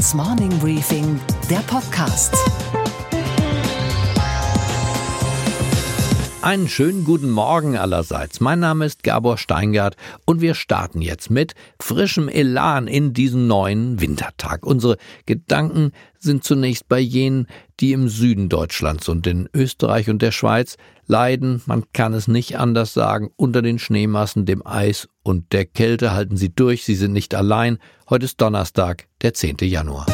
[0.00, 2.34] Handelsblatts Morning Briefing, der Podcast.
[6.42, 8.40] Einen schönen guten Morgen allerseits.
[8.40, 14.00] Mein Name ist Gabor Steingart und wir starten jetzt mit frischem Elan in diesen neuen
[14.00, 14.64] Wintertag.
[14.64, 17.46] Unsere Gedanken sind zunächst bei jenen,
[17.78, 22.58] die im Süden Deutschlands und in Österreich und der Schweiz leiden, man kann es nicht
[22.58, 27.12] anders sagen, unter den Schneemassen, dem Eis und der Kälte halten sie durch, sie sind
[27.12, 27.76] nicht allein.
[28.08, 29.58] Heute ist Donnerstag, der 10.
[29.60, 30.06] Januar.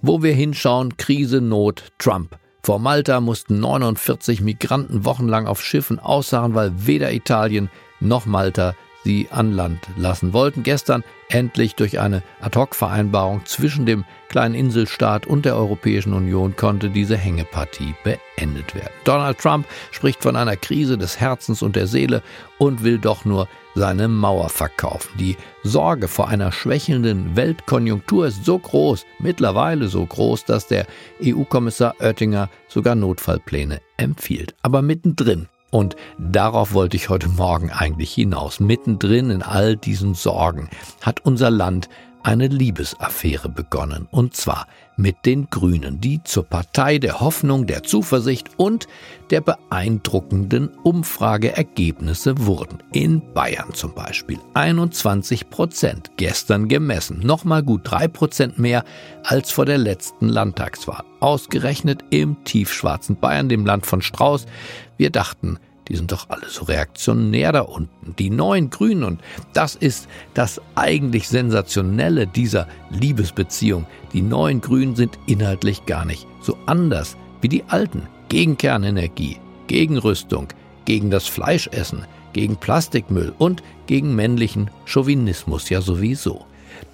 [0.00, 2.38] Wo wir hinschauen, Krise, Not, Trump.
[2.62, 9.28] Vor Malta mussten 49 Migranten wochenlang auf Schiffen aussagen, weil weder Italien noch Malta sie
[9.30, 10.62] an Land lassen wollten.
[10.62, 17.16] Gestern endlich durch eine Ad-hoc-Vereinbarung zwischen dem kleinen Inselstaat und der Europäischen Union konnte diese
[17.16, 18.92] Hängepartie beendet werden.
[19.04, 22.22] Donald Trump spricht von einer Krise des Herzens und der Seele
[22.58, 25.10] und will doch nur seine Mauer verkaufen.
[25.18, 30.86] Die Sorge vor einer schwächelnden Weltkonjunktur ist so groß, mittlerweile so groß, dass der
[31.22, 34.54] EU-Kommissar Oettinger sogar Notfallpläne empfiehlt.
[34.62, 38.58] Aber mittendrin und darauf wollte ich heute Morgen eigentlich hinaus.
[38.58, 40.68] Mittendrin in all diesen Sorgen
[41.00, 41.88] hat unser Land
[42.22, 44.06] eine Liebesaffäre begonnen.
[44.10, 48.86] Und zwar mit den Grünen, die zur Partei der Hoffnung, der Zuversicht und
[49.30, 52.82] der beeindruckenden Umfrageergebnisse wurden.
[52.92, 58.84] In Bayern zum Beispiel 21 Prozent, gestern gemessen, nochmal gut drei Prozent mehr
[59.24, 61.04] als vor der letzten Landtagswahl.
[61.20, 64.46] Ausgerechnet im tiefschwarzen Bayern, dem Land von Strauß.
[64.98, 65.58] Wir dachten,
[65.90, 68.14] die sind doch alle so reaktionär da unten.
[68.16, 69.20] Die neuen Grünen und
[69.52, 73.86] das ist das eigentlich Sensationelle dieser Liebesbeziehung.
[74.12, 78.06] Die neuen Grünen sind inhaltlich gar nicht so anders wie die alten.
[78.28, 80.46] Gegen Kernenergie, gegen Rüstung,
[80.84, 86.46] gegen das Fleischessen, gegen Plastikmüll und gegen männlichen Chauvinismus ja sowieso.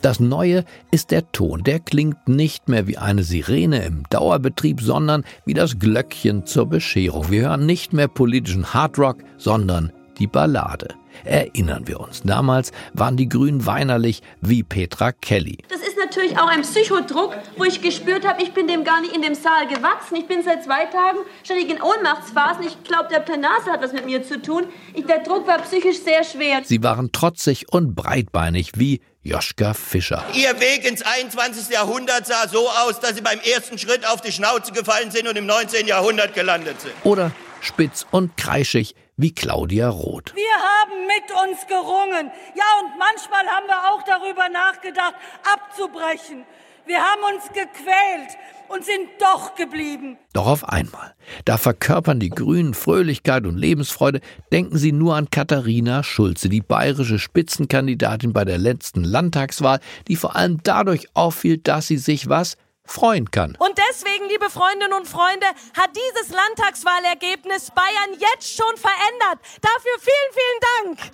[0.02, 1.64] Das Neue ist der Ton.
[1.64, 7.30] Der klingt nicht mehr wie eine Sirene im Dauerbetrieb, sondern wie das Glöckchen zur Bescherung.
[7.30, 10.88] Wir hören nicht mehr politischen Hardrock, sondern die Ballade.
[11.24, 15.58] Erinnern wir uns, damals waren die Grünen weinerlich wie Petra Kelly.
[15.68, 19.14] Das ist natürlich auch ein Psychodruck, wo ich gespürt habe, ich bin dem gar nicht
[19.14, 20.16] in dem Saal gewachsen.
[20.16, 22.66] Ich bin seit zwei Tagen ständig in Ohnmachtsphasen.
[22.66, 24.64] Ich glaube, der Plenarsaal hat was mit mir zu tun.
[24.94, 26.62] Ich, der Druck war psychisch sehr schwer.
[26.64, 30.24] Sie waren trotzig und breitbeinig wie Joschka Fischer.
[30.34, 31.68] Ihr Weg ins 21.
[31.70, 35.36] Jahrhundert sah so aus, dass Sie beim ersten Schritt auf die Schnauze gefallen sind und
[35.36, 35.86] im 19.
[35.88, 36.94] Jahrhundert gelandet sind.
[37.02, 40.34] Oder spitz und kreischig wie Claudia Roth.
[40.34, 42.30] Wir haben mit uns gerungen.
[42.54, 45.14] Ja, und manchmal haben wir auch darüber nachgedacht,
[45.52, 46.44] abzubrechen.
[46.86, 48.36] Wir haben uns gequält
[48.68, 50.18] und sind doch geblieben.
[50.34, 51.14] Doch auf einmal.
[51.44, 54.20] Da verkörpern die Grünen Fröhlichkeit und Lebensfreude.
[54.52, 60.36] Denken Sie nur an Katharina Schulze, die bayerische Spitzenkandidatin bei der letzten Landtagswahl, die vor
[60.36, 63.56] allem dadurch auffiel, dass sie sich was freuen kann.
[63.58, 69.40] Und deswegen, liebe Freundinnen und Freunde, hat dieses Landtagswahlergebnis Bayern jetzt schon verändert.
[69.60, 71.12] Dafür vielen, vielen Dank.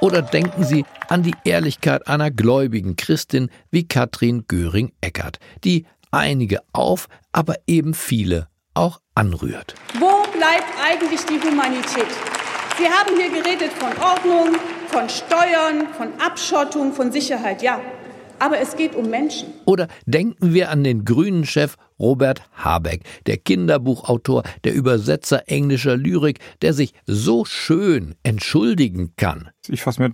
[0.00, 7.08] Oder denken Sie an die Ehrlichkeit einer gläubigen Christin wie Katrin Göring-Eckert, die einige auf,
[7.32, 9.74] aber eben viele auch anrührt.
[9.98, 12.06] Wo bleibt eigentlich die Humanität?
[12.78, 14.56] Sie haben hier geredet von Ordnung,
[14.88, 17.62] von Steuern, von Abschottung, von Sicherheit.
[17.62, 17.80] Ja,
[18.42, 19.54] aber es geht um Menschen.
[19.66, 26.40] Oder denken wir an den grünen Chef Robert Habeck, der Kinderbuchautor, der Übersetzer englischer Lyrik,
[26.60, 29.50] der sich so schön entschuldigen kann.
[29.68, 30.10] Ich fasse mir,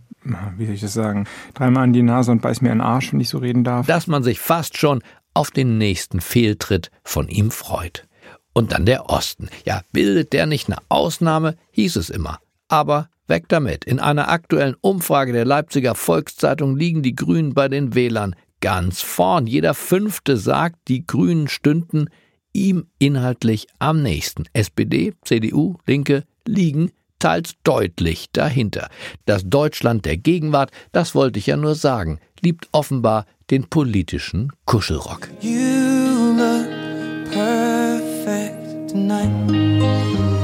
[0.59, 3.21] wie soll ich das sagen, dreimal an die Nase und beiß mir einen Arsch, wenn
[3.21, 3.87] ich so reden darf.
[3.87, 5.03] Dass man sich fast schon
[5.33, 8.06] auf den nächsten Fehltritt von ihm freut.
[8.53, 9.49] Und dann der Osten.
[9.65, 12.41] Ja, bildet der nicht eine Ausnahme, hieß es immer.
[12.69, 13.84] Aber Weg damit.
[13.84, 19.47] In einer aktuellen Umfrage der Leipziger Volkszeitung liegen die Grünen bei den Wählern ganz vorn.
[19.47, 22.09] Jeder Fünfte sagt, die Grünen stünden
[22.53, 24.44] ihm inhaltlich am nächsten.
[24.53, 28.89] SPD, CDU, Linke liegen teils deutlich dahinter.
[29.25, 35.28] Das Deutschland der Gegenwart, das wollte ich ja nur sagen, liebt offenbar den politischen Kuschelrock.
[35.41, 40.37] You look perfect tonight.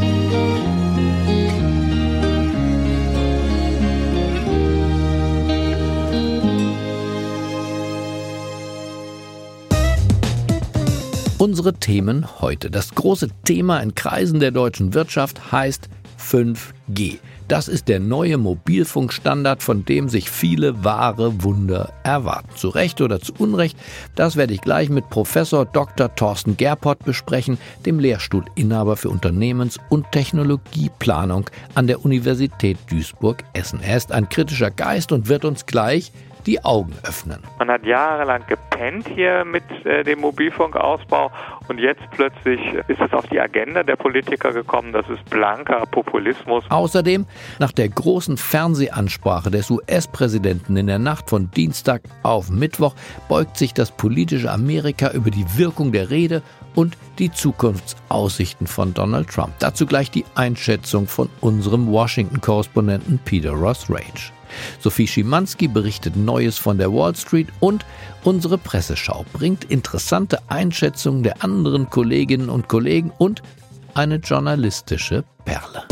[11.44, 12.70] Unsere Themen heute.
[12.70, 17.18] Das große Thema in Kreisen der deutschen Wirtschaft heißt 5G.
[17.48, 22.48] Das ist der neue Mobilfunkstandard, von dem sich viele wahre Wunder erwarten.
[22.56, 23.76] Zu Recht oder zu Unrecht,
[24.14, 26.14] das werde ich gleich mit Professor Dr.
[26.14, 33.80] Thorsten Gerpott besprechen, dem Lehrstuhlinhaber für Unternehmens- und Technologieplanung an der Universität Duisburg-Essen.
[33.82, 36.10] Er ist ein kritischer Geist und wird uns gleich
[36.46, 37.42] die Augen öffnen.
[37.58, 41.30] Man hat jahrelang gepennt hier mit äh, dem Mobilfunkausbau
[41.68, 44.92] und jetzt plötzlich ist es auf die Agenda der Politiker gekommen.
[44.92, 46.64] Das ist blanker Populismus.
[46.68, 47.26] Außerdem,
[47.58, 52.94] nach der großen Fernsehansprache des US-Präsidenten in der Nacht von Dienstag auf Mittwoch,
[53.28, 56.42] beugt sich das politische Amerika über die Wirkung der Rede
[56.74, 59.52] und die Zukunftsaussichten von Donald Trump.
[59.60, 64.32] Dazu gleich die Einschätzung von unserem Washington-Korrespondenten Peter Ross Rage.
[64.80, 67.84] Sophie Schimanski berichtet Neues von der Wall Street und
[68.22, 73.42] unsere Presseschau bringt interessante Einschätzungen der anderen Kolleginnen und Kollegen und
[73.94, 75.84] eine journalistische Perle.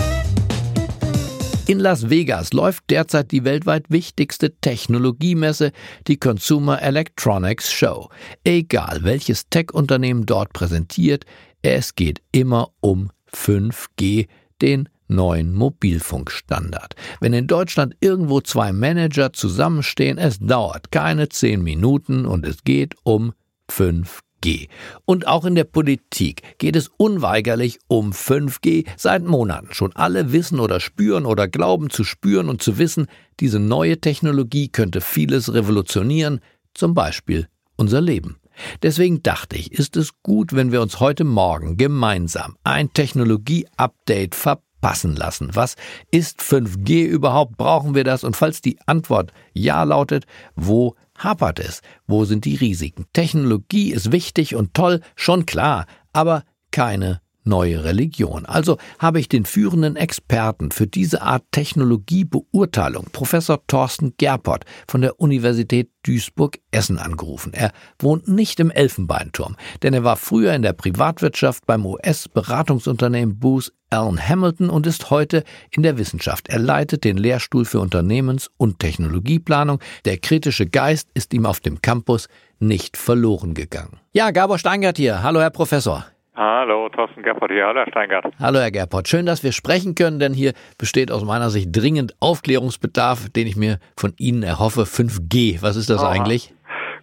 [1.67, 5.71] In Las Vegas läuft derzeit die weltweit wichtigste Technologiemesse,
[6.09, 8.09] die Consumer Electronics Show.
[8.43, 11.25] Egal welches Tech-Unternehmen dort präsentiert,
[11.63, 14.27] es geht immer um 5G,
[14.61, 16.95] den neuen Mobilfunkstandard.
[17.21, 22.95] Wenn in Deutschland irgendwo zwei Manager zusammenstehen, es dauert keine zehn Minuten und es geht
[23.03, 23.33] um
[23.71, 24.69] 5G.
[25.05, 29.73] Und auch in der Politik geht es unweigerlich um 5G seit Monaten.
[29.73, 33.07] Schon alle wissen oder spüren oder glauben zu spüren und zu wissen,
[33.41, 36.41] diese neue Technologie könnte vieles revolutionieren,
[36.75, 38.39] zum Beispiel unser Leben.
[38.83, 44.72] Deswegen dachte ich, ist es gut, wenn wir uns heute Morgen gemeinsam ein Technologie-Update verpassen
[44.83, 45.49] passen lassen.
[45.55, 45.77] Was
[46.11, 47.57] ist 5G überhaupt?
[47.57, 48.25] Brauchen wir das?
[48.25, 51.81] Und falls die Antwort ja lautet, wo hapert es?
[52.07, 53.07] Wo sind die Risiken?
[53.15, 58.47] Technologie ist wichtig und toll, schon klar, aber keine neue Religion.
[58.47, 65.21] Also habe ich den führenden Experten für diese Art Technologiebeurteilung, Professor Thorsten Gerpott von der
[65.21, 67.53] Universität Duisburg-Essen angerufen.
[67.53, 73.73] Er wohnt nicht im Elfenbeinturm, denn er war früher in der Privatwirtschaft beim US-Beratungsunternehmen Booz
[73.91, 76.49] Allen Hamilton und ist heute in der Wissenschaft.
[76.49, 79.81] Er leitet den Lehrstuhl für Unternehmens- und Technologieplanung.
[80.07, 82.29] Der kritische Geist ist ihm auf dem Campus
[82.59, 84.01] nicht verloren gegangen.
[84.13, 85.23] Ja, Gabor Steingart hier.
[85.23, 86.07] Hallo, Herr Professor.
[86.35, 87.67] Hallo, Thorsten Gerpott hier.
[87.67, 88.25] Hallo, Herr Steingart.
[88.41, 89.07] Hallo, Herr Gerpott.
[89.07, 93.57] Schön, dass wir sprechen können, denn hier besteht aus meiner Sicht dringend Aufklärungsbedarf, den ich
[93.57, 94.83] mir von Ihnen erhoffe.
[94.83, 96.13] 5G, was ist das Aha.
[96.13, 96.55] eigentlich?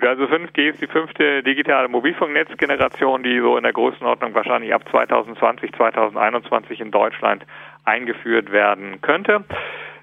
[0.02, 5.74] Also 5G ist die fünfte digitale Mobilfunknetzgeneration, die so in der Größenordnung wahrscheinlich ab 2020,
[5.74, 7.46] 2021 in Deutschland
[7.86, 9.44] eingeführt werden könnte.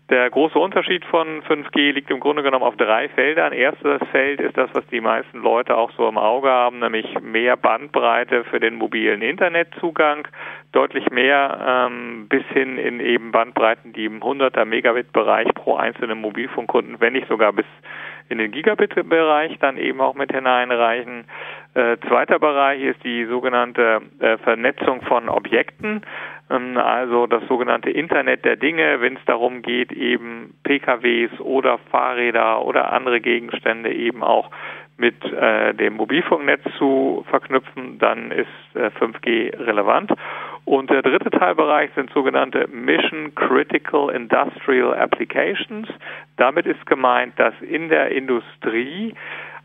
[0.08, 3.52] Der große Unterschied von 5G liegt im Grunde genommen auf drei Feldern.
[3.52, 7.56] Erstes Feld ist das, was die meisten Leute auch so im Auge haben, nämlich mehr
[7.56, 10.28] Bandbreite für den mobilen Internetzugang,
[10.70, 17.00] deutlich mehr ähm, bis hin in eben Bandbreiten, die im 100er Megabit-Bereich pro einzelnen Mobilfunkkunden,
[17.00, 17.66] wenn nicht sogar bis
[18.28, 21.24] in den Gigabit-Bereich dann eben auch mit hineinreichen.
[21.74, 26.02] Äh, zweiter Bereich ist die sogenannte äh, Vernetzung von Objekten,
[26.50, 32.64] ähm, also das sogenannte Internet der Dinge, wenn es darum geht, eben PKWs oder Fahrräder
[32.64, 34.50] oder andere Gegenstände eben auch
[34.98, 40.12] mit äh, dem Mobilfunknetz zu verknüpfen, dann ist äh, 5G relevant.
[40.66, 45.88] Und der dritte Teilbereich sind sogenannte Mission Critical Industrial Applications.
[46.38, 49.14] Damit ist gemeint, dass in der Industrie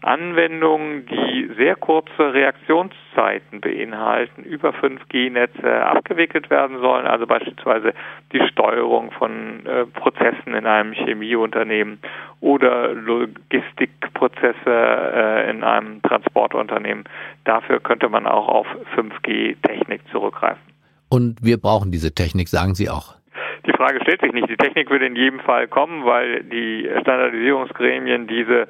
[0.03, 7.93] Anwendungen, die sehr kurze Reaktionszeiten beinhalten, über 5G-Netze abgewickelt werden sollen, also beispielsweise
[8.31, 11.99] die Steuerung von äh, Prozessen in einem Chemieunternehmen
[12.41, 17.05] oder Logistikprozesse äh, in einem Transportunternehmen.
[17.43, 20.70] Dafür könnte man auch auf 5G-Technik zurückgreifen.
[21.11, 23.15] Und wir brauchen diese Technik, sagen Sie auch.
[23.67, 24.49] Die Frage stellt sich nicht.
[24.49, 28.69] Die Technik wird in jedem Fall kommen, weil die Standardisierungsgremien diese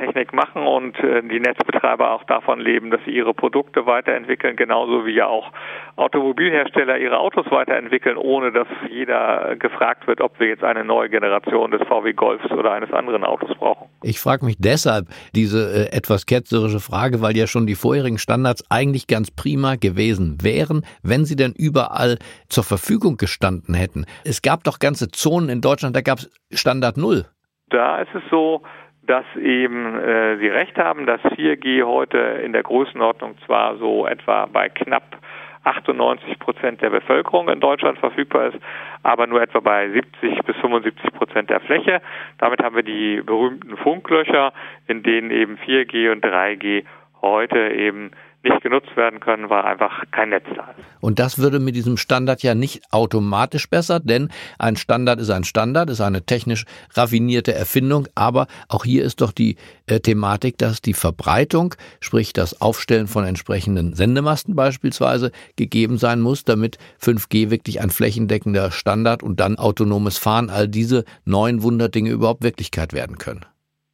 [0.00, 5.06] Technik machen und äh, die Netzbetreiber auch davon leben, dass sie ihre Produkte weiterentwickeln, genauso
[5.06, 5.52] wie ja auch
[5.96, 11.70] Automobilhersteller ihre Autos weiterentwickeln, ohne dass jeder gefragt wird, ob wir jetzt eine neue Generation
[11.70, 13.88] des VW Golfs oder eines anderen Autos brauchen.
[14.02, 18.64] Ich frage mich deshalb diese äh, etwas ketzerische Frage, weil ja schon die vorherigen Standards
[18.70, 24.06] eigentlich ganz prima gewesen wären, wenn sie denn überall zur Verfügung gestanden hätten.
[24.24, 27.26] Es gab doch ganze Zonen in Deutschland, da gab es Standard Null.
[27.70, 28.62] Da ist es so,
[29.10, 34.46] dass eben äh, Sie recht haben, dass 4G heute in der Größenordnung zwar so etwa
[34.46, 35.18] bei knapp
[35.64, 38.58] 98 Prozent der Bevölkerung in Deutschland verfügbar ist,
[39.02, 42.00] aber nur etwa bei 70 bis 75 Prozent der Fläche.
[42.38, 44.52] Damit haben wir die berühmten Funklöcher,
[44.86, 46.84] in denen eben 4G und 3G
[47.20, 50.84] heute eben nicht genutzt werden können, weil einfach kein Netz da ist.
[51.00, 55.44] Und das würde mit diesem Standard ja nicht automatisch besser, denn ein Standard ist ein
[55.44, 59.56] Standard, ist eine technisch raffinierte Erfindung, aber auch hier ist doch die
[59.86, 66.44] äh, Thematik, dass die Verbreitung, sprich das Aufstellen von entsprechenden Sendemasten beispielsweise, gegeben sein muss,
[66.44, 72.42] damit 5G wirklich ein flächendeckender Standard und dann autonomes Fahren, all diese neuen Wunderdinge überhaupt
[72.42, 73.44] Wirklichkeit werden können.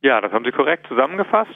[0.06, 1.50] Ja, das haben Sie korrekt zusammengefasst.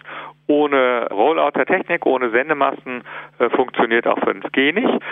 [0.49, 3.05] Ohne Rollout der Technik, ohne Sendemasten
[3.39, 5.05] äh, funktioniert auch 5G nicht.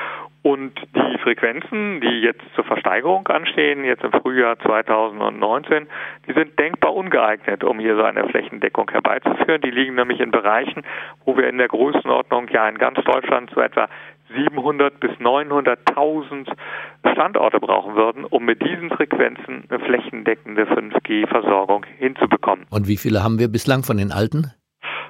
[0.42, 5.87] Und die Frequenzen, die jetzt zur Versteigerung anstehen, jetzt im Frühjahr 2019,
[6.26, 9.61] die sind denkbar ungeeignet, um hier so eine Flächendeckung herbeizuführen.
[9.61, 10.83] Die liegen nämlich in Bereichen,
[11.25, 13.88] wo wir in der Größenordnung ja in ganz Deutschland so etwa
[14.35, 16.49] 700 bis 900.000
[17.12, 22.66] Standorte brauchen würden, um mit diesen Frequenzen eine flächendeckende 5G-Versorgung hinzubekommen.
[22.70, 24.52] Und wie viele haben wir bislang von den alten?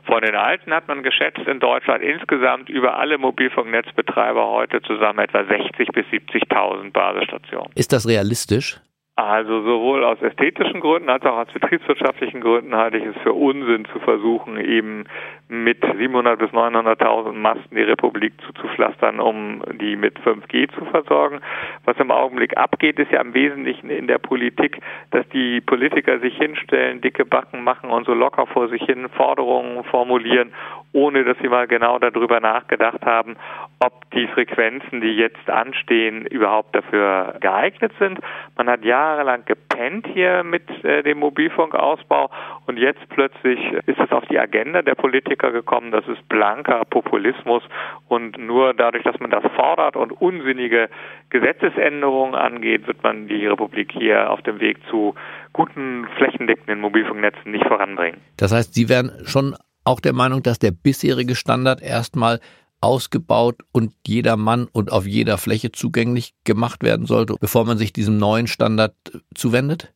[0.06, 5.44] Von den alten hat man geschätzt in Deutschland insgesamt über alle Mobilfunknetzbetreiber heute zusammen etwa
[5.44, 7.70] 60 bis 70.000 Basisstationen.
[7.74, 8.80] Ist das realistisch?
[9.18, 13.84] Also sowohl aus ästhetischen Gründen als auch aus betriebswirtschaftlichen Gründen halte ich es für Unsinn
[13.86, 15.06] zu versuchen, eben
[15.48, 21.40] mit 700 bis 900.000 Masten die Republik zuzupflastern, um die mit 5G zu versorgen.
[21.84, 26.36] Was im Augenblick abgeht, ist ja im Wesentlichen in der Politik, dass die Politiker sich
[26.36, 30.52] hinstellen, dicke Backen machen und so locker vor sich hin Forderungen formulieren,
[30.92, 33.36] ohne dass sie mal genau darüber nachgedacht haben,
[33.80, 38.20] ob die Frequenzen, die jetzt anstehen, überhaupt dafür geeignet sind.
[38.56, 42.30] Man hat jahrelang gepennt hier mit äh, dem Mobilfunkausbau
[42.66, 45.90] und jetzt plötzlich ist es auf die Agenda der Politiker gekommen.
[45.90, 47.62] Das ist blanker Populismus
[48.08, 50.88] und nur dadurch, dass man das fordert und unsinnige
[51.30, 55.14] Gesetzesänderungen angeht, wird man die Republik hier auf dem Weg zu
[55.52, 58.20] guten flächendeckenden Mobilfunknetzen nicht voranbringen.
[58.36, 62.40] Das heißt, Sie wären schon auch der Meinung, dass der bisherige Standard erstmal
[62.80, 67.92] ausgebaut und jeder Mann und auf jeder Fläche zugänglich gemacht werden sollte, bevor man sich
[67.92, 68.94] diesem neuen Standard
[69.34, 69.92] zuwendet?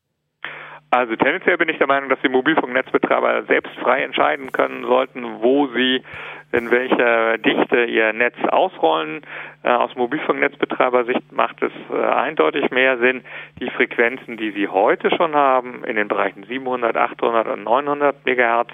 [0.94, 5.66] Also tendenziell bin ich der Meinung, dass die Mobilfunknetzbetreiber selbst frei entscheiden können sollten, wo
[5.68, 6.02] sie
[6.52, 9.22] in welcher Dichte ihr Netz ausrollen.
[9.62, 13.24] Äh, aus Mobilfunknetzbetreibersicht macht es äh, eindeutig mehr Sinn,
[13.58, 18.72] die Frequenzen, die sie heute schon haben, in den Bereichen 700, 800 und 900 Megahertz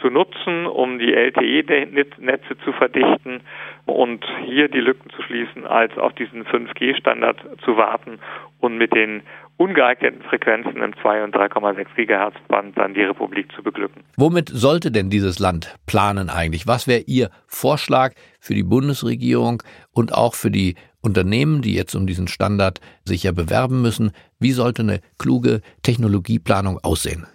[0.00, 3.40] zu nutzen, um die LTE-Netze zu verdichten
[3.86, 8.18] und hier die Lücken zu schließen, als auf diesen 5G-Standard zu warten
[8.60, 9.22] und mit den
[9.56, 14.04] ungeeigneten Frequenzen im 2 und 3,6 Gigahertz Band dann die Republik zu beglücken.
[14.16, 16.66] Womit sollte denn dieses Land planen eigentlich?
[16.66, 19.62] Was wäre Ihr Vorschlag für die Bundesregierung
[19.92, 24.12] und auch für die Unternehmen, die jetzt um diesen Standard sich ja bewerben müssen?
[24.38, 27.26] Wie sollte eine kluge Technologieplanung aussehen?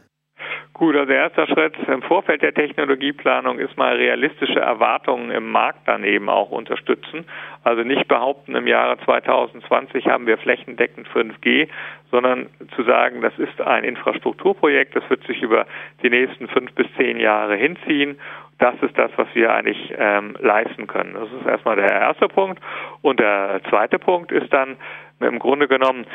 [0.74, 6.04] Gut, also erster Schritt im Vorfeld der Technologieplanung ist mal realistische Erwartungen im Markt dann
[6.04, 7.26] eben auch unterstützen.
[7.64, 11.68] Also nicht behaupten, im Jahre 2020 haben wir flächendeckend 5G,
[12.10, 15.68] sondern zu sagen, das ist ein Infrastrukturprojekt, das wird sich über
[16.02, 18.18] die nächsten fünf bis zehn Jahre hinziehen.
[18.58, 21.14] Das ist das, was wir eigentlich ähm, leisten können.
[21.14, 22.60] Das ist erstmal der erste Punkt.
[23.04, 24.78] Und der zweite Punkt ist dann,
[25.24, 26.06] im Grunde genommen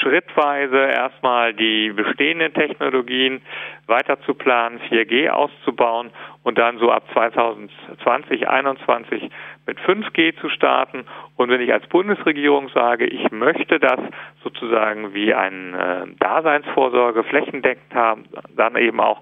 [0.00, 3.42] schrittweise erstmal die bestehenden Technologien
[3.86, 6.10] weiter zu planen, 4G auszubauen
[6.42, 9.30] und dann so ab 2020, 2021
[9.66, 11.04] mit 5G zu starten.
[11.36, 14.00] Und wenn ich als Bundesregierung sage, ich möchte das
[14.42, 18.24] sozusagen wie eine äh, Daseinsvorsorge flächendeckend haben,
[18.56, 19.20] dann eben auch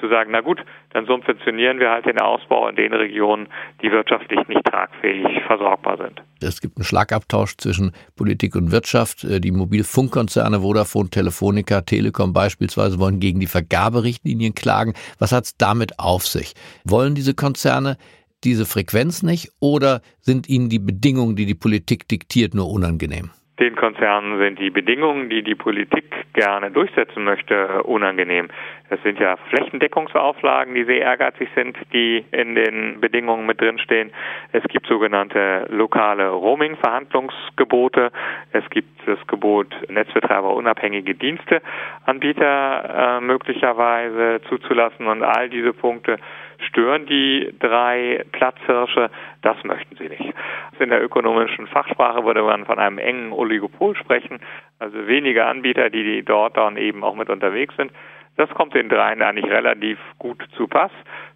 [0.00, 3.48] zu sagen, na gut, dann subventionieren wir halt den Ausbau in den Regionen,
[3.82, 6.22] die wirtschaftlich nicht tragfähig versorgbar sind.
[6.40, 9.24] Es gibt einen Schlagabtausch zwischen Politik und Wirtschaft.
[9.24, 14.94] Äh, die Mobilfunkkonzerne Vodafone, Telefonica, Telekom beispielsweise wollen gegen die Vergaberichtlinien klagen.
[15.18, 16.54] Was hat es damit auf sich?
[16.84, 17.96] Wollen diese Konzerne
[18.44, 23.30] diese Frequenz nicht oder sind ihnen die Bedingungen, die die Politik diktiert, nur unangenehm?
[23.58, 28.48] Den Konzernen sind die Bedingungen, die die Politik gerne durchsetzen möchte, unangenehm.
[28.90, 34.12] Es sind ja Flächendeckungsauflagen, die sehr ehrgeizig sind, die in den Bedingungen mit drinstehen.
[34.52, 38.12] Es gibt sogenannte lokale Roaming-Verhandlungsgebote.
[38.52, 46.18] Es gibt das Gebot, Netzbetreiber unabhängige Diensteanbieter äh, möglicherweise zuzulassen und all diese Punkte
[46.58, 49.10] stören die drei Platzhirsche.
[49.42, 50.34] Das möchten sie nicht.
[50.78, 54.40] In der ökonomischen Fachsprache würde man von einem engen Oligopol sprechen,
[54.78, 57.92] also wenige Anbieter, die dort dann eben auch mit unterwegs sind.
[58.36, 60.90] Das kommt den dreien eigentlich relativ gut zu Pass.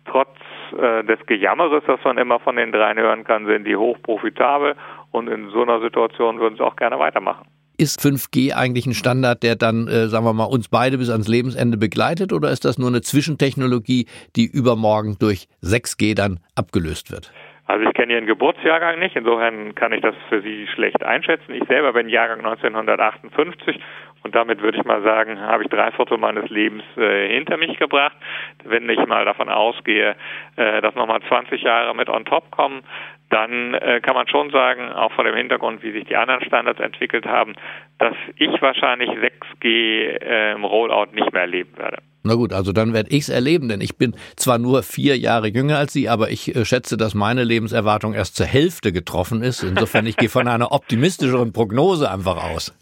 [0.04, 0.36] Trotz
[0.78, 4.76] äh, des Gejammeres, das man immer von den dreien hören kann, sind die hochprofitabel
[5.10, 7.46] und in so einer Situation würden sie auch gerne weitermachen.
[7.80, 11.28] Ist 5G eigentlich ein Standard, der dann, äh, sagen wir mal, uns beide bis ans
[11.28, 14.04] Lebensende begleitet oder ist das nur eine Zwischentechnologie,
[14.36, 17.32] die übermorgen durch 6G dann abgelöst wird?
[17.66, 21.54] Also ich kenne Ihren Geburtsjahrgang nicht, insofern kann ich das für Sie schlecht einschätzen.
[21.54, 23.80] Ich selber bin Jahrgang 1958
[24.24, 27.78] und damit würde ich mal sagen, habe ich drei Viertel meines Lebens äh, hinter mich
[27.78, 28.16] gebracht.
[28.64, 30.16] Wenn ich mal davon ausgehe,
[30.56, 32.82] äh, dass nochmal 20 Jahre mit on top kommen,
[33.30, 36.80] dann äh, kann man schon sagen, auch vor dem Hintergrund, wie sich die anderen Standards
[36.80, 37.54] entwickelt haben,
[37.98, 41.98] dass ich wahrscheinlich 6G äh, im Rollout nicht mehr erleben werde.
[42.22, 45.78] Na gut, also dann werde ich's erleben, denn ich bin zwar nur vier Jahre jünger
[45.78, 49.62] als Sie, aber ich äh, schätze, dass meine Lebenserwartung erst zur Hälfte getroffen ist.
[49.62, 52.76] Insofern, ich gehe von einer optimistischeren Prognose einfach aus.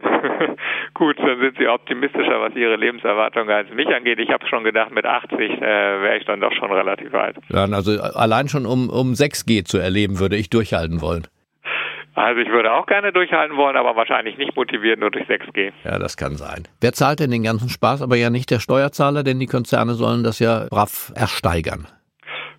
[0.98, 4.18] Gut, dann sind Sie optimistischer, was Ihre Lebenserwartung als mich angeht.
[4.18, 7.36] Ich habe schon gedacht, mit 80 äh, wäre ich dann doch schon relativ weit.
[7.50, 11.28] Ja, also allein schon um, um 6G zu erleben, würde ich durchhalten wollen.
[12.16, 15.70] Also ich würde auch gerne durchhalten wollen, aber wahrscheinlich nicht motiviert nur durch 6G.
[15.84, 16.66] Ja, das kann sein.
[16.80, 18.02] Wer zahlt denn den ganzen Spaß?
[18.02, 21.86] Aber ja nicht der Steuerzahler, denn die Konzerne sollen das ja brav ersteigern.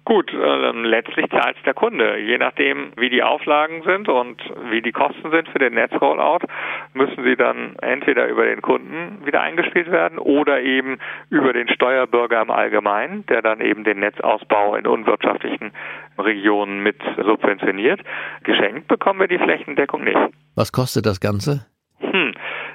[0.09, 2.17] Gut, äh, letztlich zahlt der Kunde.
[2.17, 6.47] Je nachdem, wie die Auflagen sind und wie die Kosten sind für den Netzrollout,
[6.95, 10.97] müssen sie dann entweder über den Kunden wieder eingespielt werden oder eben
[11.29, 15.73] über den Steuerbürger im Allgemeinen, der dann eben den Netzausbau in unwirtschaftlichen
[16.17, 18.01] Regionen mit subventioniert.
[18.45, 20.17] Geschenkt bekommen wir die Flächendeckung nicht.
[20.55, 21.67] Was kostet das Ganze?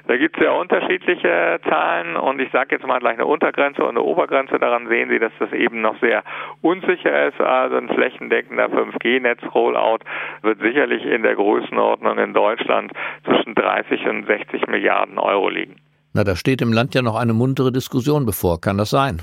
[0.07, 3.89] Da gibt es ja unterschiedliche Zahlen und ich sage jetzt mal gleich eine Untergrenze und
[3.89, 4.59] eine Obergrenze.
[4.59, 6.23] Daran sehen Sie, dass das eben noch sehr
[6.61, 7.41] unsicher ist.
[7.41, 9.99] Also ein flächendeckender 5G-Netz-Rollout
[10.43, 12.91] wird sicherlich in der Größenordnung in Deutschland
[13.25, 15.77] zwischen 30 und 60 Milliarden Euro liegen.
[16.13, 18.61] Na, da steht im Land ja noch eine muntere Diskussion bevor.
[18.61, 19.21] Kann das sein?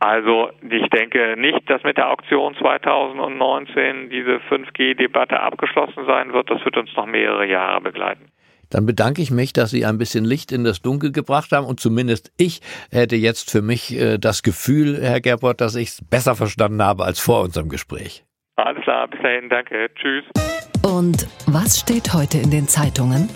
[0.00, 6.50] Also ich denke nicht, dass mit der Auktion 2019 diese 5G-Debatte abgeschlossen sein wird.
[6.50, 8.30] Das wird uns noch mehrere Jahre begleiten.
[8.70, 11.80] Dann bedanke ich mich, dass Sie ein bisschen Licht in das Dunkel gebracht haben und
[11.80, 12.60] zumindest ich
[12.90, 17.04] hätte jetzt für mich äh, das Gefühl, Herr Gerbert, dass ich es besser verstanden habe
[17.04, 18.24] als vor unserem Gespräch.
[18.56, 20.24] Alles klar, bis dahin, danke, tschüss.
[20.82, 23.28] Und was steht heute in den Zeitungen?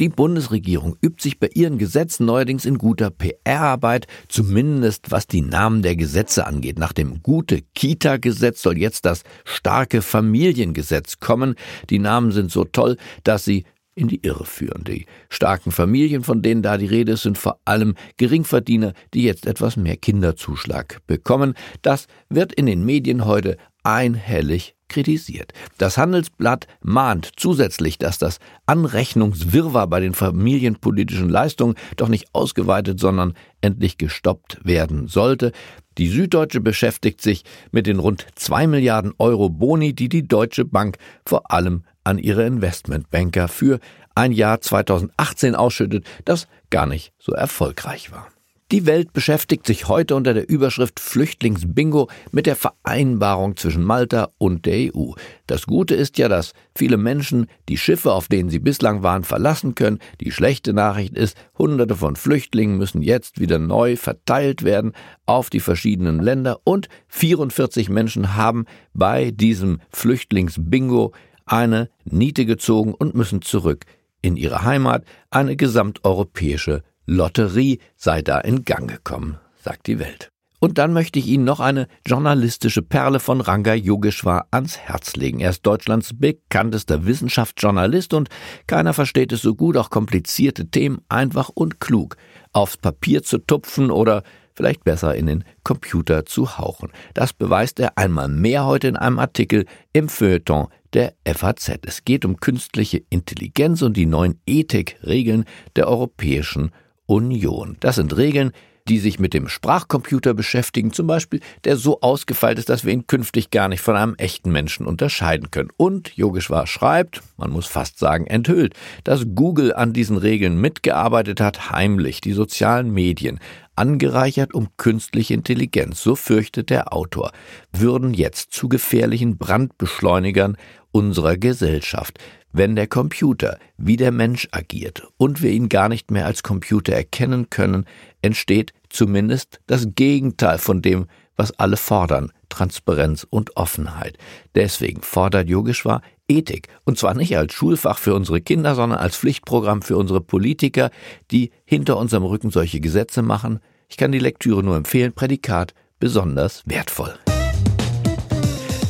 [0.00, 5.82] Die Bundesregierung übt sich bei ihren Gesetzen neuerdings in guter PR-Arbeit, zumindest was die Namen
[5.82, 6.80] der Gesetze angeht.
[6.80, 11.54] Nach dem gute Kita-Gesetz soll jetzt das starke Familiengesetz kommen.
[11.90, 14.84] Die Namen sind so toll, dass sie in die Irre führen.
[14.84, 19.46] Die starken Familien, von denen da die Rede ist, sind vor allem Geringverdiener, die jetzt
[19.46, 21.54] etwas mehr Kinderzuschlag bekommen.
[21.82, 25.52] Das wird in den Medien heute einhellig kritisiert.
[25.78, 33.34] Das Handelsblatt mahnt zusätzlich, dass das Anrechnungswirrwarr bei den familienpolitischen Leistungen doch nicht ausgeweitet, sondern
[33.60, 35.52] endlich gestoppt werden sollte.
[35.98, 40.98] Die Süddeutsche beschäftigt sich mit den rund zwei Milliarden Euro Boni, die die Deutsche Bank
[41.24, 43.80] vor allem an ihre Investmentbanker für
[44.14, 48.28] ein Jahr 2018 ausschüttet, das gar nicht so erfolgreich war.
[48.72, 54.64] Die Welt beschäftigt sich heute unter der Überschrift Flüchtlingsbingo mit der Vereinbarung zwischen Malta und
[54.64, 55.12] der EU.
[55.46, 59.74] Das Gute ist ja, dass viele Menschen die Schiffe, auf denen sie bislang waren, verlassen
[59.74, 60.00] können.
[60.20, 64.92] Die schlechte Nachricht ist, Hunderte von Flüchtlingen müssen jetzt wieder neu verteilt werden
[65.26, 68.64] auf die verschiedenen Länder und 44 Menschen haben
[68.94, 71.12] bei diesem Flüchtlingsbingo
[71.46, 73.84] eine Niete gezogen und müssen zurück
[74.22, 75.04] in ihre Heimat.
[75.30, 80.30] Eine gesamteuropäische Lotterie sei da in Gang gekommen, sagt die Welt.
[80.64, 85.40] Und dann möchte ich Ihnen noch eine journalistische Perle von Ranga Yogeshwar ans Herz legen.
[85.40, 88.30] Er ist Deutschlands bekanntester Wissenschaftsjournalist und
[88.66, 92.16] keiner versteht es so gut, auch komplizierte Themen einfach und klug
[92.54, 94.22] aufs Papier zu tupfen oder
[94.54, 96.90] vielleicht besser in den Computer zu hauchen.
[97.12, 101.78] Das beweist er einmal mehr heute in einem Artikel im Feuilleton der FAZ.
[101.82, 105.44] Es geht um künstliche Intelligenz und die neuen Ethikregeln
[105.76, 106.70] der Europäischen
[107.06, 107.76] Union.
[107.80, 108.52] Das sind Regeln,
[108.88, 113.06] die sich mit dem Sprachcomputer beschäftigen, zum Beispiel, der so ausgefeilt ist, dass wir ihn
[113.06, 115.70] künftig gar nicht von einem echten Menschen unterscheiden können.
[115.78, 121.70] Und Yogeshwar schreibt, man muss fast sagen enthüllt, dass Google an diesen Regeln mitgearbeitet hat,
[121.70, 123.40] heimlich, die sozialen Medien,
[123.74, 127.32] angereichert um künstliche Intelligenz, so fürchtet der Autor,
[127.72, 130.56] würden jetzt zu gefährlichen Brandbeschleunigern
[130.94, 132.18] unserer Gesellschaft
[132.54, 136.92] wenn der Computer wie der Mensch agiert und wir ihn gar nicht mehr als Computer
[136.92, 137.84] erkennen können,
[138.22, 144.18] entsteht zumindest das Gegenteil von dem, was alle fordern, Transparenz und Offenheit.
[144.54, 149.82] Deswegen fordert Yogeshwar Ethik, und zwar nicht als Schulfach für unsere Kinder, sondern als Pflichtprogramm
[149.82, 150.90] für unsere Politiker,
[151.32, 153.58] die hinter unserem Rücken solche Gesetze machen.
[153.88, 157.14] Ich kann die Lektüre nur empfehlen, Prädikat besonders wertvoll.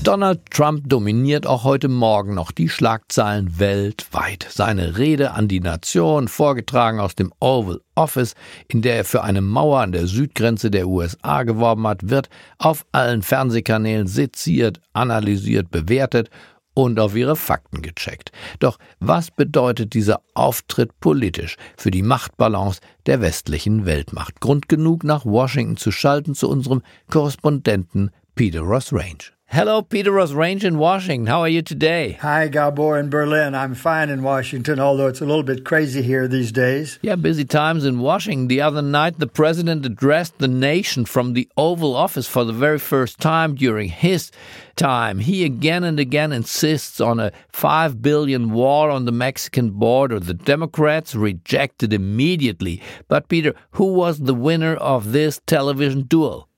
[0.05, 4.47] Donald Trump dominiert auch heute Morgen noch die Schlagzeilen weltweit.
[4.51, 8.35] Seine Rede an die Nation, vorgetragen aus dem Oval Office,
[8.69, 12.85] in der er für eine Mauer an der Südgrenze der USA geworben hat, wird auf
[12.93, 16.29] allen Fernsehkanälen seziert, analysiert, bewertet
[16.75, 18.31] und auf ihre Fakten gecheckt.
[18.59, 24.43] Doch was bedeutet dieser Auftritt politisch für die Machtbalance der westlichen Weltmacht?
[24.43, 29.33] Grund genug, nach Washington zu schalten zu unserem Korrespondenten Peter Ross Range.
[29.47, 31.27] Hello, Peter Ross Range in Washington.
[31.29, 32.19] How are you today?
[32.21, 33.55] Hi, Gabor in Berlin.
[33.55, 36.99] I'm fine in Washington, although it's a little bit crazy here these days.
[37.01, 38.49] Yeah, busy times in Washington.
[38.49, 42.81] The other night, the president addressed the nation from the Oval Office for the very
[42.81, 44.33] first time during his
[44.75, 45.21] time.
[45.21, 50.19] He again and again insists on a 5 billion wall on the Mexican border.
[50.19, 52.83] The Democrats rejected immediately.
[53.07, 56.49] But Peter, who was the winner of this television duel?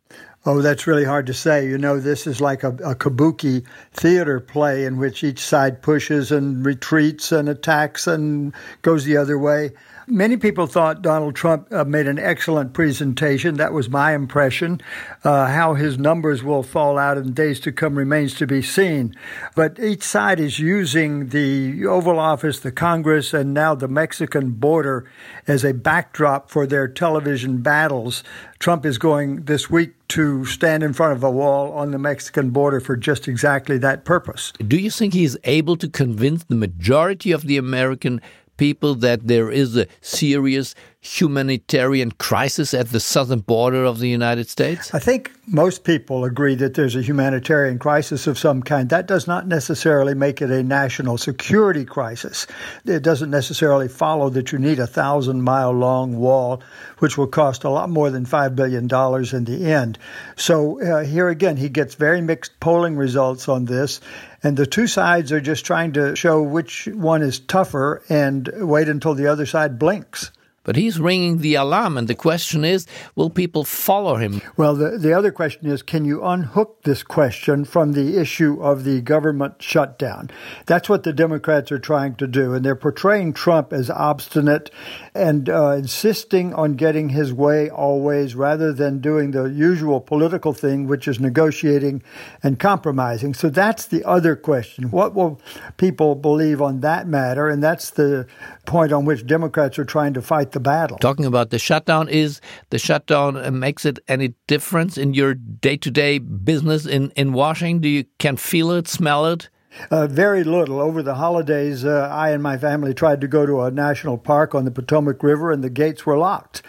[0.48, 1.66] Oh, that's really hard to say.
[1.66, 6.30] You know, this is like a, a, kabuki theater play in which each side pushes
[6.30, 9.72] and retreats and attacks and goes the other way.
[10.08, 13.56] Many people thought Donald Trump uh, made an excellent presentation.
[13.56, 14.80] That was my impression.
[15.24, 19.16] Uh, how his numbers will fall out in days to come remains to be seen.
[19.56, 25.10] But each side is using the Oval Office, the Congress, and now the Mexican border
[25.48, 28.22] as a backdrop for their television battles.
[28.60, 32.50] Trump is going this week to stand in front of a wall on the Mexican
[32.50, 34.52] border for just exactly that purpose.
[34.64, 38.20] Do you think he's able to convince the majority of the American
[38.56, 40.74] people that there is a serious
[41.06, 44.92] humanitarian crisis at the southern border of the United States?
[44.92, 48.88] I think most people agree that there's a humanitarian crisis of some kind.
[48.88, 52.46] That does not necessarily make it a national security crisis.
[52.84, 56.62] It doesn't necessarily follow that you need a thousand mile long wall,
[56.98, 59.98] which will cost a lot more than $5 billion in the end.
[60.36, 64.00] So uh, here again, he gets very mixed polling results on this.
[64.46, 68.88] And the two sides are just trying to show which one is tougher and wait
[68.88, 70.30] until the other side blinks.
[70.66, 74.42] But he's ringing the alarm, and the question is will people follow him?
[74.56, 78.82] Well, the, the other question is can you unhook this question from the issue of
[78.82, 80.28] the government shutdown?
[80.66, 84.72] That's what the Democrats are trying to do, and they're portraying Trump as obstinate
[85.14, 90.88] and uh, insisting on getting his way always rather than doing the usual political thing,
[90.88, 92.02] which is negotiating
[92.42, 93.34] and compromising.
[93.34, 94.90] So that's the other question.
[94.90, 95.40] What will
[95.76, 97.48] people believe on that matter?
[97.48, 98.26] And that's the
[98.66, 100.98] point on which Democrats are trying to fight the battle.
[100.98, 105.90] Talking about the shutdown, is the shutdown makes it any difference in your day to
[105.90, 107.80] day business in, in Washington?
[107.80, 109.48] Do you can feel it, smell it?
[109.90, 110.80] Uh, very little.
[110.80, 114.54] Over the holidays, uh, I and my family tried to go to a national park
[114.54, 116.62] on the Potomac River, and the gates were locked.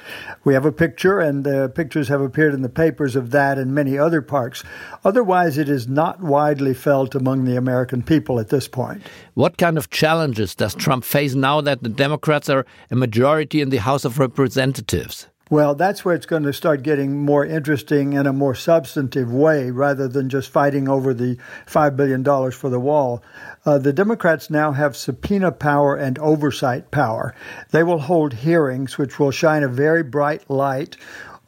[0.44, 3.74] We have a picture, and the pictures have appeared in the papers of that and
[3.74, 4.64] many other parks.
[5.04, 9.04] Otherwise, it is not widely felt among the American people at this point.
[9.34, 13.70] What kind of challenges does Trump face now that the Democrats are a majority in
[13.70, 15.28] the House of Representatives?
[15.50, 19.72] Well, that's where it's going to start getting more interesting in a more substantive way
[19.72, 23.24] rather than just fighting over the $5 billion for the wall.
[23.66, 27.34] Uh, the Democrats now have subpoena power and oversight power.
[27.72, 30.98] They will hold hearings which will shine a very bright light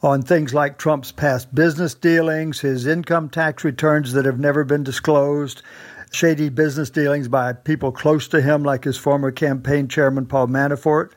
[0.02, 4.82] on things like Trump's past business dealings, his income tax returns that have never been
[4.82, 5.60] disclosed,
[6.10, 11.10] shady business dealings by people close to him, like his former campaign chairman, Paul Manafort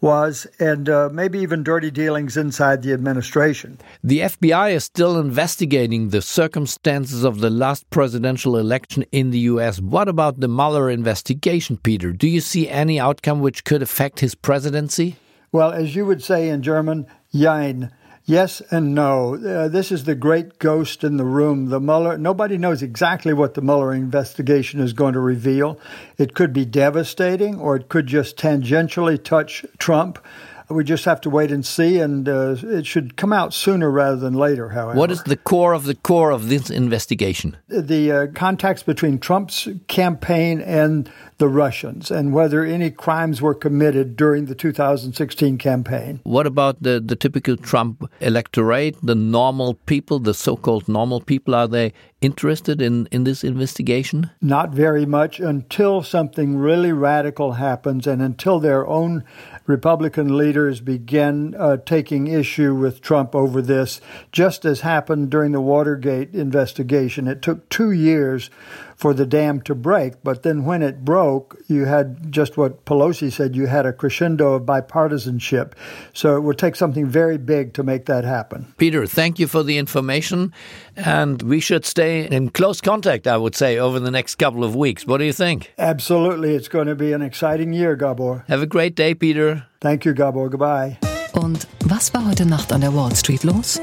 [0.00, 3.78] was, and uh, maybe even dirty dealings inside the administration.
[4.04, 9.80] The FBI is still investigating the circumstances of the last presidential election in the U.S.
[9.80, 12.12] What about the Mueller investigation, Peter?
[12.12, 15.16] Do you see any outcome which could affect his presidency?
[15.52, 17.90] Well, as you would say in German, jein.
[18.28, 19.36] Yes and no.
[19.36, 21.68] Uh, this is the great ghost in the room.
[21.68, 25.78] The Mueller, nobody knows exactly what the Mueller investigation is going to reveal.
[26.18, 30.18] It could be devastating or it could just tangentially touch Trump.
[30.68, 34.16] We just have to wait and see, and uh, it should come out sooner rather
[34.16, 34.98] than later, however.
[34.98, 37.56] What is the core of the core of this investigation?
[37.68, 44.16] The uh, contacts between Trump's campaign and the Russians and whether any crimes were committed
[44.16, 46.20] during the 2016 campaign.
[46.24, 51.54] What about the, the typical Trump electorate, the normal people, the so called normal people?
[51.54, 54.30] Are they interested in, in this investigation?
[54.40, 59.24] Not very much until something really radical happens and until their own
[59.66, 64.00] Republican leaders begin uh, taking issue with Trump over this,
[64.32, 67.28] just as happened during the Watergate investigation.
[67.28, 68.50] It took two years
[68.96, 70.14] for the dam to break.
[70.24, 74.54] But then when it broke, you had just what Pelosi said you had a crescendo
[74.54, 75.72] of bipartisanship.
[76.14, 78.72] So it would take something very big to make that happen.
[78.78, 80.52] Peter, thank you for the information.
[80.96, 84.74] And we should stay in close contact, I would say, over the next couple of
[84.74, 85.06] weeks.
[85.06, 85.72] What do you think?
[85.76, 86.54] Absolutely.
[86.54, 88.44] It's going to be an exciting year, Gabor.
[88.48, 89.55] Have a great day, Peter.
[89.80, 90.50] Thank you, Gabor.
[90.50, 90.96] Goodbye.
[91.32, 93.80] Und was war heute Nacht an der Wall Street los?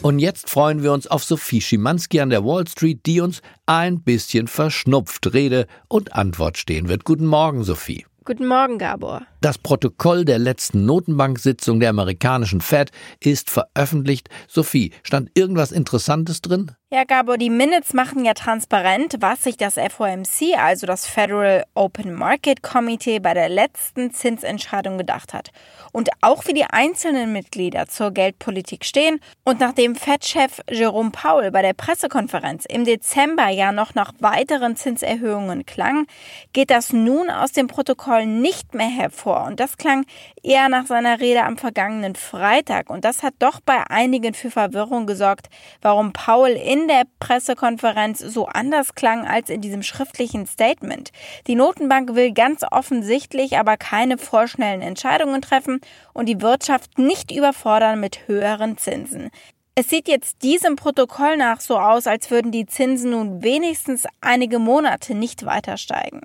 [0.00, 4.00] Und jetzt freuen wir uns auf Sophie Schimanski an der Wall Street, die uns ein
[4.02, 7.04] bisschen verschnupft Rede und Antwort stehen wird.
[7.04, 8.06] Guten Morgen, Sophie.
[8.24, 9.22] Guten Morgen, Gabor.
[9.40, 14.28] Das Protokoll der letzten Notenbank-Sitzung der amerikanischen Fed ist veröffentlicht.
[14.46, 16.72] Sophie, stand irgendwas Interessantes drin?
[16.90, 22.14] Ja, Gabor, die Minutes machen ja transparent, was sich das FOMC, also das Federal Open
[22.14, 25.50] Market Committee, bei der letzten Zinsentscheidung gedacht hat.
[25.92, 29.20] Und auch wie die einzelnen Mitglieder zur Geldpolitik stehen.
[29.44, 35.66] Und nachdem Fed-Chef Jerome Powell bei der Pressekonferenz im Dezember ja noch nach weiteren Zinserhöhungen
[35.66, 36.06] klang,
[36.54, 39.44] geht das nun aus dem Protokoll nicht mehr hervor.
[39.44, 40.06] Und das klang
[40.42, 42.88] eher nach seiner Rede am vergangenen Freitag.
[42.88, 45.48] Und das hat doch bei einigen für Verwirrung gesorgt,
[45.82, 51.10] warum Powell in in der Pressekonferenz so anders klang als in diesem schriftlichen Statement.
[51.46, 55.80] Die Notenbank will ganz offensichtlich aber keine vorschnellen Entscheidungen treffen
[56.12, 59.30] und die Wirtschaft nicht überfordern mit höheren Zinsen.
[59.74, 64.58] Es sieht jetzt diesem Protokoll nach so aus, als würden die Zinsen nun wenigstens einige
[64.58, 66.20] Monate nicht weiter steigen.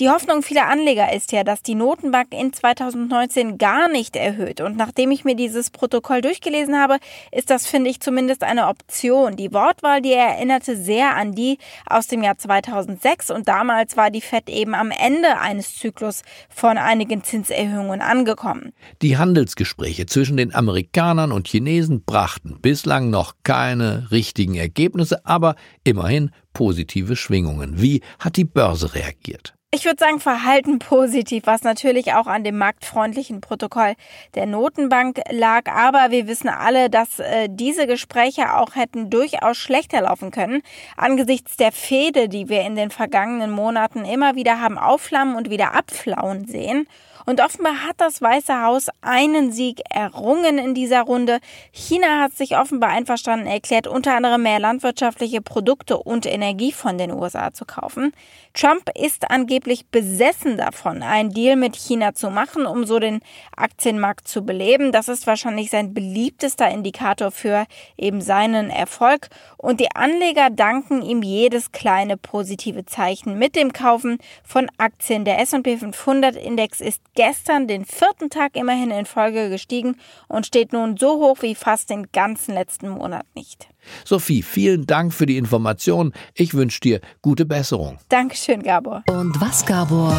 [0.00, 4.60] Die Hoffnung vieler Anleger ist ja, dass die Notenbank in 2019 gar nicht erhöht.
[4.60, 6.98] Und nachdem ich mir dieses Protokoll durchgelesen habe,
[7.30, 9.36] ist das, finde ich, zumindest eine Option.
[9.36, 14.20] Die Wortwahl, die erinnerte sehr an die aus dem Jahr 2006 und damals war die
[14.20, 18.72] Fed eben am Ende eines Zyklus von einigen Zinserhöhungen angekommen.
[19.00, 25.54] Die Handelsgespräche zwischen den Amerikanern und Chinesen brachten bislang noch keine richtigen Ergebnisse, aber
[25.84, 27.80] immerhin positive Schwingungen.
[27.80, 29.54] Wie hat die Börse reagiert?
[29.74, 33.94] Ich würde sagen, verhalten positiv, was natürlich auch an dem marktfreundlichen Protokoll
[34.36, 35.68] der Notenbank lag.
[35.68, 40.62] Aber wir wissen alle, dass äh, diese Gespräche auch hätten durchaus schlechter laufen können.
[40.96, 45.74] Angesichts der Fehde, die wir in den vergangenen Monaten immer wieder haben aufflammen und wieder
[45.74, 46.86] abflauen sehen.
[47.26, 51.38] Und offenbar hat das Weiße Haus einen Sieg errungen in dieser Runde.
[51.72, 57.12] China hat sich offenbar einverstanden erklärt, unter anderem mehr landwirtschaftliche Produkte und Energie von den
[57.12, 58.12] USA zu kaufen.
[58.52, 63.20] Trump ist angeblich besessen davon, einen Deal mit China zu machen, um so den
[63.56, 64.92] Aktienmarkt zu beleben.
[64.92, 69.28] Das ist wahrscheinlich sein beliebtester Indikator für eben seinen Erfolg.
[69.56, 75.24] Und die Anleger danken ihm jedes kleine positive Zeichen mit dem Kaufen von Aktien.
[75.24, 79.96] Der S&P 500 Index ist gestern den vierten Tag immerhin in Folge gestiegen
[80.28, 83.68] und steht nun so hoch wie fast den ganzen letzten Monat nicht.
[84.04, 86.12] Sophie, vielen Dank für die Information.
[86.34, 87.98] Ich wünsche dir gute Besserung.
[88.08, 89.04] Dankeschön, Gabor.
[89.08, 90.14] Und was, Gabor,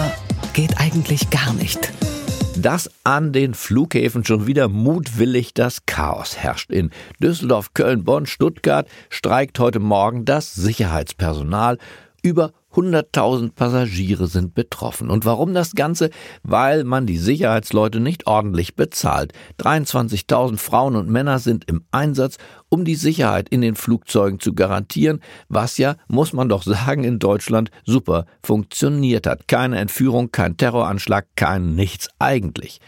[0.54, 1.92] geht eigentlich gar nicht?
[2.58, 6.72] dass an den Flughäfen schon wieder mutwillig das Chaos herrscht.
[6.72, 11.78] In Düsseldorf, Köln, Bonn, Stuttgart streikt heute Morgen das Sicherheitspersonal.
[12.22, 15.10] Über 100.000 Passagiere sind betroffen.
[15.10, 16.10] Und warum das Ganze?
[16.44, 19.34] Weil man die Sicherheitsleute nicht ordentlich bezahlt.
[19.60, 22.38] 23.000 Frauen und Männer sind im Einsatz,
[22.70, 27.20] um die Sicherheit in den Flugzeugen zu garantieren, was ja, muss man doch sagen, in
[27.20, 29.48] Deutschland super funktioniert hat.
[29.48, 32.80] Keine Entführung, kein Terroranschlag, kein nichts eigentlich.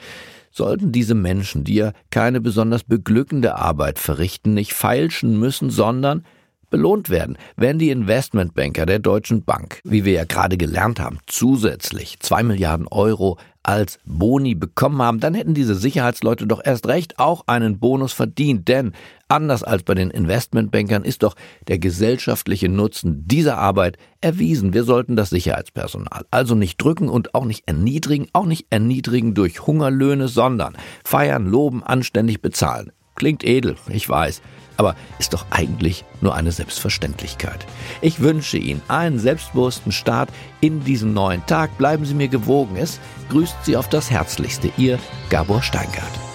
[0.51, 6.23] Sollten diese Menschen, die ja keine besonders beglückende Arbeit verrichten, nicht feilschen müssen, sondern
[6.69, 12.19] belohnt werden, wenn die Investmentbanker der Deutschen Bank, wie wir ja gerade gelernt haben, zusätzlich
[12.19, 17.43] zwei Milliarden Euro als Boni bekommen haben, dann hätten diese Sicherheitsleute doch erst recht auch
[17.47, 18.93] einen Bonus verdient, denn
[19.27, 21.35] anders als bei den Investmentbankern ist doch
[21.67, 24.73] der gesellschaftliche Nutzen dieser Arbeit erwiesen.
[24.73, 29.67] Wir sollten das Sicherheitspersonal also nicht drücken und auch nicht erniedrigen, auch nicht erniedrigen durch
[29.67, 32.93] Hungerlöhne, sondern feiern, loben, anständig bezahlen.
[33.15, 34.41] Klingt edel, ich weiß
[34.77, 37.65] aber ist doch eigentlich nur eine Selbstverständlichkeit.
[38.01, 40.29] Ich wünsche Ihnen einen selbstbewussten Start
[40.61, 41.77] in diesen neuen Tag.
[41.77, 42.77] Bleiben Sie mir gewogen.
[42.77, 44.71] Es grüßt Sie auf das Herzlichste.
[44.77, 46.26] Ihr Gabor Steingart.